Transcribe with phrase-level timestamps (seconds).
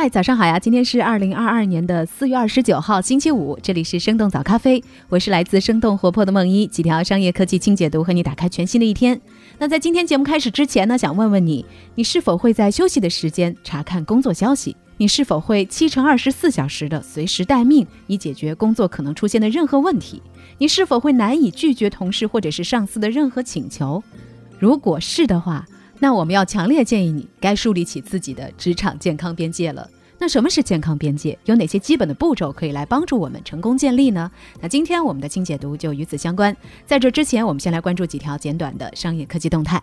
[0.00, 0.60] 嗨，早上好呀！
[0.60, 3.58] 今天是二零二二年的四月二十九号，星期五。
[3.60, 9.20] 这里是生动早咖啡，我是来自生动活泼的梦一，几条商业科技轻解读，和你打开全新的一天。
[9.58, 14.76] 那在今天节目开始之前呢，想问问你，你是否会在休息的时间查看工作消息？
[14.98, 20.22] 你是否会七乘二十四小时的随时待命，以解决工作可能出现的任何问题？
[20.58, 24.00] 你是否会难以拒绝同事或者是上司的任何请求？
[24.60, 25.66] 如果是的话，
[25.98, 29.88] 那我们要强烈建议你该树立起自己的职场健康边界了。
[30.20, 31.38] 那什么是健康边界？
[31.44, 34.28] 有哪些基本的步骤可以来帮助我们成功建立呢？
[34.60, 36.56] 那今天我们的清解读就与此相关。
[36.84, 39.80] 在这之前，我们先来关注几条简短的商业科技动态。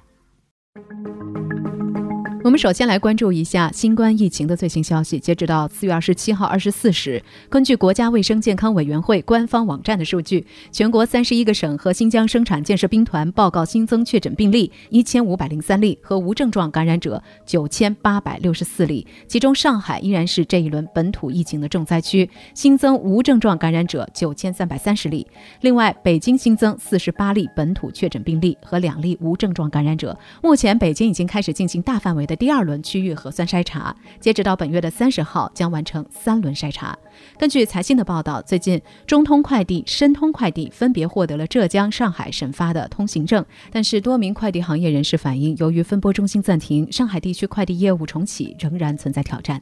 [2.45, 5.19] 我们首先来关注一下新冠疫情的最新消息。
[5.19, 19.07] 截止到四月二十七号二十四时，根据国家卫生健康委员会官方网站的数据，全国三十一个省和新疆生产建设兵团报告新增确诊病例一千五百零三例和无症状感染者九千八百六十四例。
[19.27, 25.25] 其中，上海依然是这一轮本土疫情的重灾区，新增无症状感染者九千三百三十例。
[25.61, 30.15] 另外，北京新增四十八例本土确诊病例和两例无症状感染者。
[30.43, 32.34] 目前，北京已经开始进行大范围的。
[32.35, 36.97] 第二轮区域核酸筛查，截止到本月的三十号，将完成三轮筛查。
[37.37, 49.61] 根据财新的报道，最近中通快递、申通快递分别获得了浙江、上海省发的通行证，但是多名快递行业人士反映，由于分拨中心暂停，上海地区快递业务重启仍然存在挑战。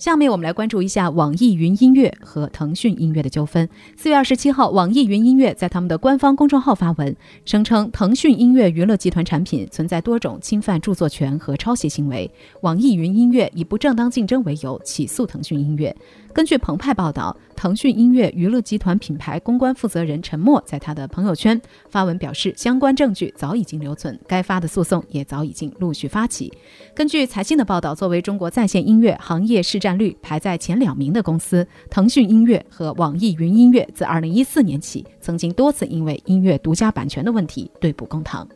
[0.00, 3.68] 下面我们来关注一下网易云音乐和腾讯音乐的纠纷。
[3.98, 12.30] 四月二十七号，网易云音乐在他们的官方公众号发文，声称腾讯音乐娱乐集团产品存在多种侵犯著作权和抄袭行为，
[12.62, 15.94] 网易云音乐以不正当竞争为由起诉腾讯音乐。
[16.32, 26.50] 根据澎湃报道，腾讯音乐娱乐集团品牌公关负责人陈默在他的朋友圈发文表示，相关证据早已经留存，该发的诉讼也早已经陆续发起。
[26.94, 38.48] 根据财新的报道，作为中国在线音乐行业市占率排在前两名的公司，腾讯音乐和网易云音乐自2014年起，曾经多次因为音乐独家版权的问题对簿公堂。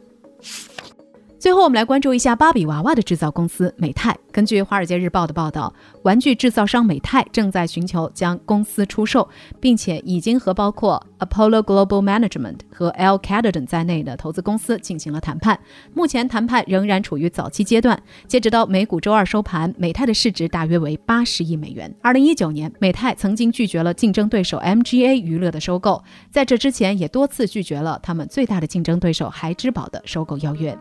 [1.45, 4.17] 最后，我们来关注一下芭比娃娃的制造公司美泰。
[4.33, 5.71] 根据《华尔街日报》的报道，
[6.03, 9.29] 玩具制造商美泰正在寻求将公司出售，
[9.61, 15.61] 并且已经和包括 Apollo Global Management 和 L Catterton 在内的投资公司进行了谈判。
[15.93, 18.03] 目前谈判仍然处于早期阶段。
[18.27, 21.95] 截止到美股周二收盘，美泰的市值大约为八十亿美元。
[22.01, 30.75] 二零一九年，美泰曾经拒绝了竞争对手 MGA 娱乐的收购，在这之前也多次拒绝了他们最大的竞争对手孩之宝的收购邀约。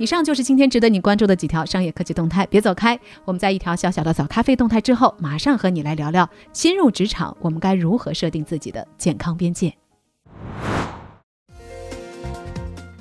[0.00, 2.98] 以上就是今天值得你关注的几条商业科技动态，别走开。
[3.26, 9.79] 我们在一条小小的早咖啡动态之后，马上和你来聊聊新入职场我们该如何设定自己的健康边界。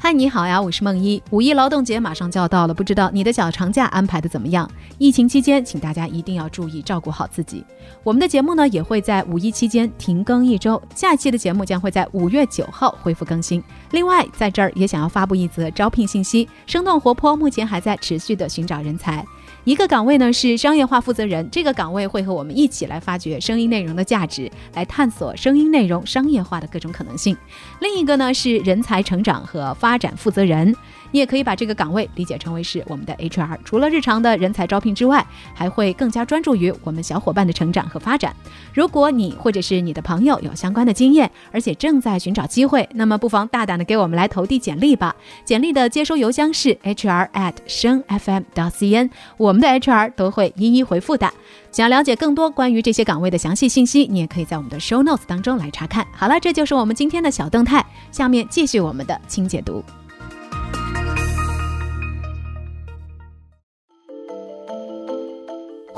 [0.01, 1.21] 嗨，你好呀，我是梦一。
[1.29, 4.67] 五一劳动节马上就要到了，不知道你的小长假安排的怎么样？
[4.97, 7.65] 疫情期间，请大家一定要注意照顾好自己。
[8.01, 13.61] 我们的节目呢也会在五一期间停更一周，下一期的节目将会在五月九号恢复更新。
[13.91, 19.25] 另外，在这儿也想要发布一则招聘信息：生动活泼目前还在持续的寻找人才。
[19.65, 27.37] 一个岗位呢是商业化负责人，这个岗位会和我们一起来发掘声音内容的价值，来探索声音内容商业化的各种可能性。
[27.81, 30.73] 另一个呢是人才成长和发展负责人。
[31.11, 38.35] 你也可以把这个岗位理解成为是我们的 HR，除了日常的人才招聘之外，还会更加专注于我们小伙伴的成长和发展。
[38.73, 45.15] 如果你或者是你的朋友有相关的经验，而且正在寻找机会，那么不妨大胆的给我们来投递简历吧。
[45.43, 51.31] 简历的接收邮箱是 HR at 声 FM dot cn，我们的 HR 都会一一回复的。
[51.71, 56.05] 想要了解更多关于这些岗位的详细信息，你也可以在我们的 Show Notes 当中来查看。
[56.11, 59.83] 好了，这就是我们今天的小动态，下面继续我们的轻解读。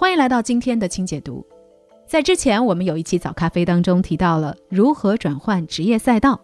[0.02, 1.46] 欢迎来到今天的清解读。
[2.08, 6.42] 在之前，我们有一期早咖啡当中提到了如何转换职业赛道。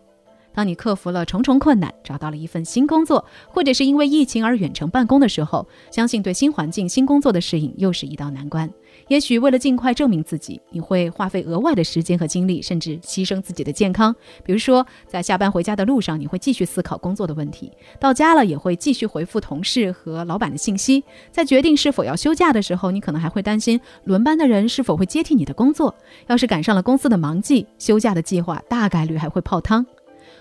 [0.53, 8.71] 当你克服了重重困难，找到了一份新工作，或者是因为疫情而远程办公的时候，相信对新环境、新工作的适应又是一道难关。
[9.07, 14.15] 也许为了尽快证明自己，你会花费额外的时间和精力，甚至牺牲自己的健康。
[14.43, 17.69] 比如说，在下班回家的路上，你会继续思考工作的问题；
[17.99, 21.03] 到家了，也会继续回复同事和老板的信息。
[21.31, 25.95] 在决定是否要休假的时候，你可能还会担心轮班的人是否会接替你的工作。
[26.27, 29.85] 要是赶上了公司的忙季，休假的计划大概率还会泡汤。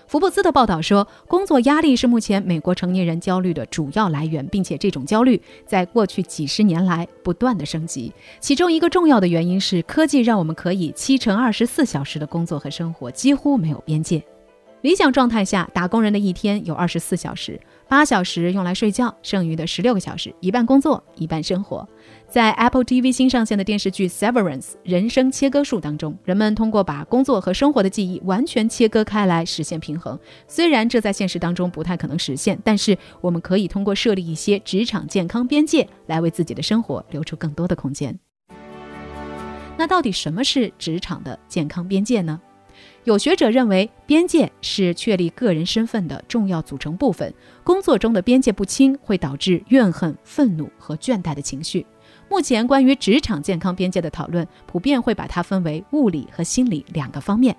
[0.07, 8.13] 福布斯的报道说，工作压力是目前美国成年人焦虑的主要来源，并且这种焦虑在过去几十年来不断的升级。
[8.39, 14.23] 其中一个重要的原因是，科技让我们可以七乘二十四小时的工作和生活，几乎没有边界。
[14.81, 17.59] 理想状态下，打工人的一天有二十四小时，
[17.89, 21.87] 八小时用来睡觉，剩余的十六个小时一半工作，一半生活。
[22.29, 30.17] 在 Apple TV 新上线的电视剧《Severance》人生切割术当中，人们通过把工作和生活的记忆完全切割开来实现平衡。
[30.47, 38.17] 虽然这在现实当中不太可能实现，但是我们可以通过设立一些职场健康边界，来为自己的生活留出更多的空间。
[39.75, 42.39] 那到底什么是职场的健康边界呢？
[43.07, 47.33] 有学者认为，边界是确立个人身份的重要组成部分。
[47.63, 51.85] 工作中的边界不清，会导致怨恨、愤怒和倦怠的情绪。
[52.29, 57.55] 目前，关于职场健康边界的讨论，普遍会把它分为物理和心理两个方面。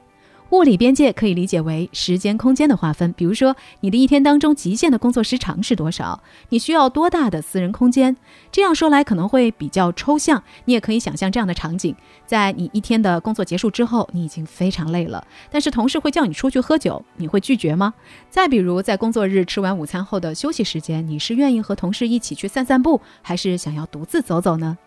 [0.51, 8.17] 物理边界可以理解为时间、空间的划分，比如说你的一天当中极限的工作时长是多少，你需要多大的私人空间。
[8.51, 17.93] 这样说来可能会比较抽象，你也可以想象这样的场景：在你一天的工作结束之后，你已经非常累了，但是同事会叫你出去喝酒，你会拒绝吗？
[18.31, 24.79] 再比如在工作日吃完午餐后的休息时间，你是愿意和同事一起去散散步，还是想要独自走走呢？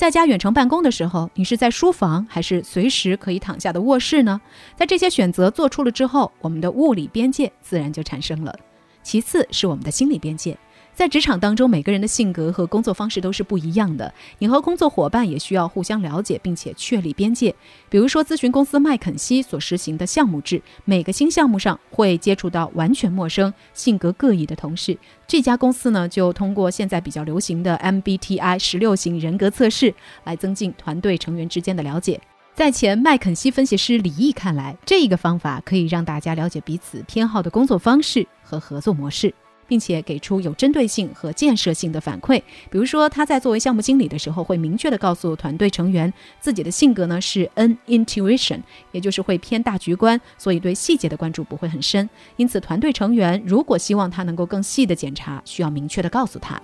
[0.00, 4.40] 在家远程办公的时候，你是在书房还是随时可以躺下的卧室呢？
[4.74, 8.58] 在这些选择做出了之后，我们的物理边界自然就产生了。
[9.02, 10.56] 其次是我们的心理边界。
[11.00, 14.12] 在职场当中，每个人的性格和工作方式都是不一样的。
[14.38, 17.54] 你和工作伙伴也需要互相了解，并且确立边界。
[17.88, 24.94] 比如说，咨询公司麦肯锡所实行的项目制，每个新项目上会接触到完全陌生、性格各异的同事。
[25.26, 29.94] 这家公司呢，就通过现在比较流行的 MBTI 十六型人格测试
[30.24, 32.20] 来增进团队成员之间的了解。
[32.52, 39.34] 在前麦肯锡分析师李毅看来，这一个方法可以让大家了解彼此偏好的工作方式和合作模式。
[39.70, 52.10] 并且给出有针对性和建设性的反馈，比如说他在作为项目经理的时候，会明确的告诉团队成员，自己的性格呢是 N intuition，也就是会偏大局观，所以对细节的关注不会很深。
[52.36, 56.60] 因此，团队成员如果希望他能够更细的检查，需要明确的告诉他。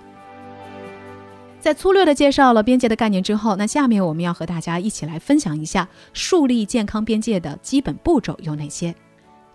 [1.61, 8.93] 在粗略的介绍了边界的概念之后，那下面我们要和大家一起来分享一下树立健康边界的基本步骤有哪些。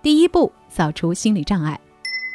[0.01, 1.79] 第一步，扫除心理障碍。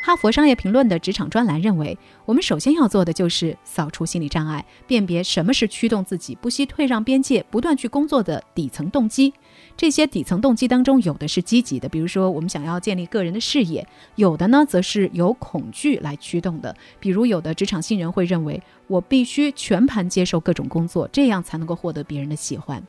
[0.08, 9.34] 哈佛商业评论的职场专栏认为，我们首先要做的就是扫除心理障碍，辨别什么是驱动自己不惜退让边界、不断去工作的底层动机。
[9.76, 13.84] 这些底层动机当中，有的是积极的，比如说我们想要建立个人的事业；
[14.16, 22.82] 有的呢，则是由恐惧来驱动的，比如有的职场新人会认为，我必须全盘接受各种工作，这样才能够获得别人的喜欢。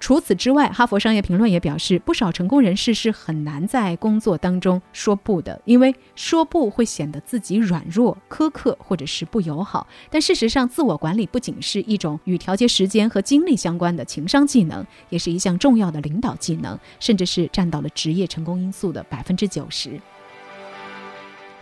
[0.00, 9.86] 除此之外，哈佛商业评论也表示，不少成功人士是很难在工作当中说不的，因为说不会显得自己软弱、苛刻或者是不友好。
[10.08, 20.00] 但事实上，自我管理不仅是一种与调节时间和精力相关的情商技能，也是一项重要的领导技能，甚至是占到了职业成功因素的百分之九十。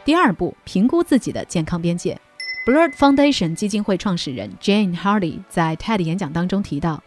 [0.05, 2.20] 第二步，评估自己的健康边界。
[2.67, 7.02] Blood Foundation 基金会创始人 Jane Hardy 在 TED 演讲当中提到。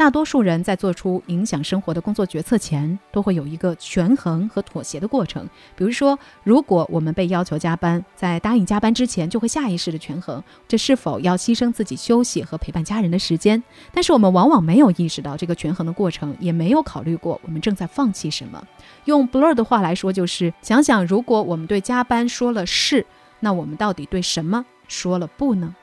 [0.00, 5.46] 大多数人在做出影响生活的工作决策前，都会有一个权衡和妥协的过程。
[5.76, 13.62] 比如说，如果我们被要求加班，在答应加班之前，就会下意识的权衡这是否要牺牲自己休息和陪伴家人的时间。
[13.92, 18.66] 但是我们往往没有意识到这个权衡的过程，也没有考虑过我们正在放弃什么。
[19.04, 23.04] 用 Blur 的话来说，就是想想，如果我们对加班说了是，
[23.40, 25.76] 那我们到底对什么说了不呢？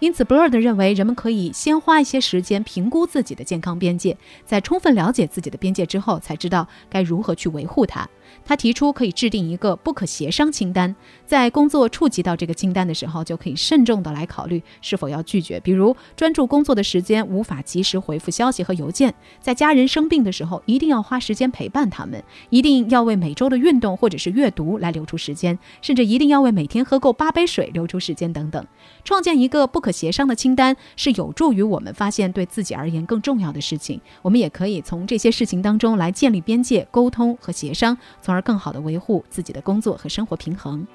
[0.00, 8.08] 因此，Blurd 认为人们可以先花一些时间评估自己的健康边界，在充分了解自己的边界之后，才知道该如何去维护它。
[8.44, 10.94] 他提出可以制定一个不可协商清单，
[11.26, 15.60] 在工作触及到这个清单的时候，就可以慎重的来考虑是否要拒绝。
[15.60, 28.66] 比如专注工作的时间无法及时回复消息和邮件，在家人生病的时候一定要花时间陪伴他们，一定要为每周的运动或者是阅读来留出时间，甚至一定要为每天喝够八杯水留出时间等等。
[29.04, 34.00] 创建一个不可协商的清单是有助于我们发现对自己而言更重要的事情。
[34.22, 37.96] 我们也可以从这些事情当中来建立边界、沟通和协商。
[38.28, 40.86] 从而更好的维护自己的工作和生活平衡。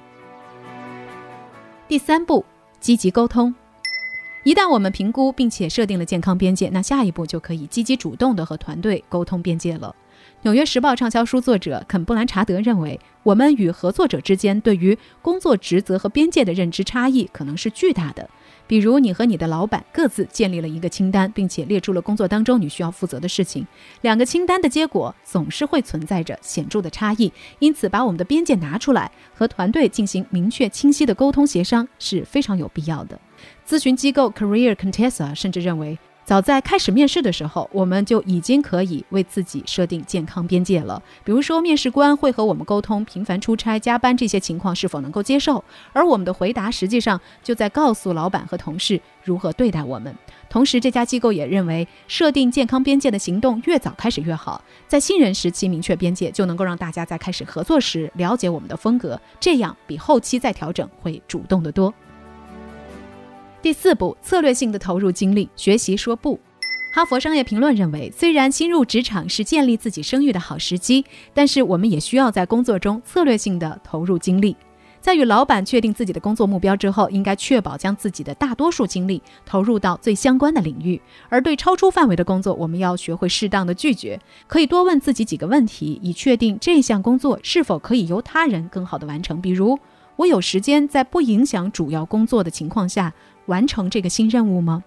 [1.88, 2.44] 第三步，
[2.78, 3.52] 积极沟通。
[4.44, 9.96] 一旦我们评估并且设定了健康边界，那下一步就可以积极主动的和团队沟通边界了。
[10.42, 18.30] 纽约时报畅销书作者肯布兰查德认为，我们与合作者之间对于工作职责和边界的认知差异可能是巨大的。
[18.66, 23.66] 比如，你和你的老板各自建立了一个清单，并且列出了工作当中你需要负责的事情。
[24.00, 33.20] 两个清单的结果总是会存在着显著的差异，因此把我们的边界拿出来，和团队进行明确清晰的沟通协商是非常有必要的。
[33.66, 35.98] 咨询机构 Career Contessa 甚至认为。
[36.24, 41.02] 早在开始面试的时候，我们就已经可以为自己设定健康边界了。
[41.22, 45.62] 比如说，面试官会和我们沟通频繁出差、加班这些情况是否能够接受，
[45.92, 50.16] 而我们的回答实际上就在告诉老板和同事如何对待我们。
[50.48, 54.62] 同时，这家机构也认为，设定健康边界的行动越早开始越好。
[54.88, 61.92] 在新人时期明确边界，就能够让大家在开始合作时了解我们的风格，这样比后期再调整会主动得多。
[63.64, 66.38] 第四步，策略性的投入精力，学习说不。
[66.92, 71.02] 哈佛商业评论认为，虽然新入职场是建立自己声誉的好时机，
[71.32, 74.54] 但是我们也需要在工作中策略性的投入精力。
[75.00, 81.00] 在与老板确定自己的工作目标之后，应该确保将自己的大多数精力投入到最相关的领域。
[81.30, 84.20] 而对超出范围的工作，我们要学会适当的拒绝。
[84.46, 89.40] 可以多问自己几个问题，以确定这项工作是否可以由他人更好的完成。
[89.40, 89.78] 比如，
[90.16, 93.12] 我有时间在不影响主要工作的情况下。
[93.46, 94.82] 完成这个新任务吗？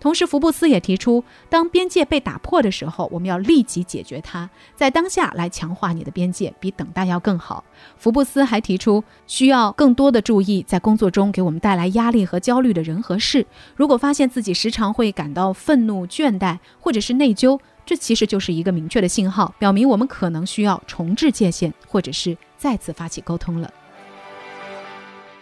[0.00, 7.62] 同时，福布斯也提出，当边界被打破的时候，我们要立即解决它，在当下来强化你的边界，比等待要更好。
[7.98, 13.46] 福布斯还提出，需要更多的注意在工作中给我们带来压力和焦虑的人和事。
[13.76, 23.70] 如果发现自己时常会感到愤怒、倦怠或者是内疚，这其实就是一个明确的信号，表明我们可能需要重置界限，或者是再次发起沟通了。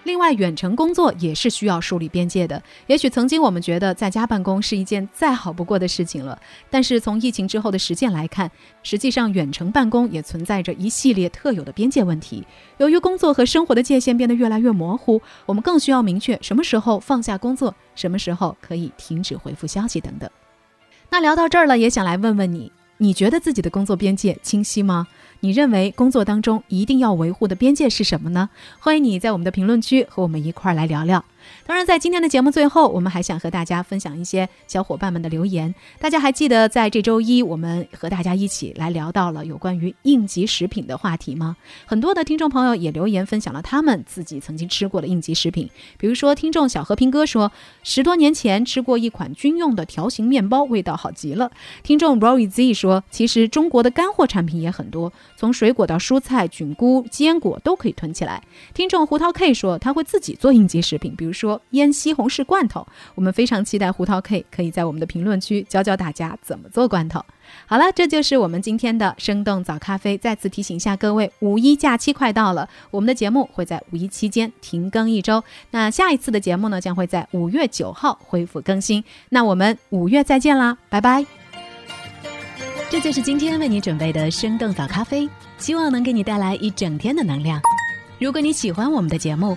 [0.08, 2.62] 另外，远程工作也是需要树立边界的。
[2.86, 8.50] 也许曾经我们觉得在家办公是一件再好不过的事情了，但是从疫情之后的实践来看，
[8.82, 12.42] 实际上远程办公也存在着一系列特有的边界问题。
[12.78, 20.30] 由于工作和生活的界限变得越来越模糊，我们更需要明确什么时候放下工作，什么时候可以停止回复消息等等。
[21.10, 22.72] 那聊到这儿了，也想来问问你。
[23.00, 25.06] 你觉得自己的工作边界清晰吗？
[25.40, 28.50] 你认为工作当中一定要维护的边界是什么呢？
[28.80, 31.24] 欢迎你在我们的评论区和我们一块儿来聊聊。
[31.66, 35.74] 当然，在今天的节目最后，我们还想和大家分享一些小伙伴们的留言。
[35.98, 41.56] 大家还记得在这周一，我们和大家一起来聊到了有关于应急食品的话题吗？
[41.86, 45.70] 很多的听众朋友也留言分享了他们自己曾经吃过的应急食品。
[45.96, 47.50] 比如说，听众小和平哥说，
[47.82, 51.50] 十多年前吃过一款军用的条形面包，味道好极了。
[51.82, 58.42] 听众 Roy Z 说，其实中国的干货产品也很多，从水果到蔬菜、菌菇、坚果都可以囤起来。
[58.74, 61.37] 听众胡桃 K 说，他会自己做应急食品，比如。
[61.38, 67.24] 说腌西红柿罐头，我们非常期待胡桃 K 可以在我们的评论区教教大家怎么做罐头。
[67.66, 70.18] 好了，这就是我们今天的生动早咖啡。
[70.18, 75.42] 再次提醒一下各位，五一假期快到了，我们的节目会在五一期间停更一周。
[75.70, 79.02] 那下一次的节目呢，将会在五月九号恢复更新。
[79.30, 81.24] 那我们五月再见啦，拜拜。
[82.90, 85.28] 这就是今天为你准备的生动早咖啡，
[85.58, 87.60] 希望能给你带来一整天的能量。
[88.18, 89.56] 如果你喜欢我们的节目，